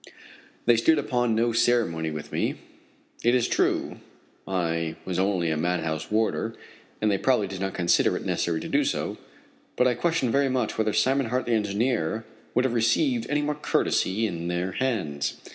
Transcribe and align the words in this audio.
They 0.65 0.77
stood 0.77 0.97
upon 0.97 1.35
no 1.35 1.53
ceremony 1.53 2.09
with 2.09 2.31
me. 2.31 2.55
It 3.23 3.35
is 3.35 3.47
true 3.47 3.99
I 4.47 4.95
was 5.05 5.19
only 5.19 5.51
a 5.51 5.57
madhouse 5.57 6.09
warder, 6.09 6.55
and 6.99 7.11
they 7.11 7.19
probably 7.19 7.45
did 7.45 7.59
not 7.61 7.75
consider 7.75 8.17
it 8.17 8.25
necessary 8.25 8.59
to 8.61 8.67
do 8.67 8.83
so; 8.83 9.17
but 9.75 9.85
I 9.87 9.93
question 9.93 10.31
very 10.31 10.49
much 10.49 10.75
whether 10.75 10.91
Simon 10.93 11.27
Hart, 11.27 11.45
the 11.45 11.51
engineer, 11.51 12.25
would 12.55 12.65
have 12.65 12.73
received 12.73 13.27
any 13.29 13.43
more 13.43 13.53
courtesy 13.53 14.25
at 14.27 14.47
their 14.47 14.71
hands. 14.71 15.35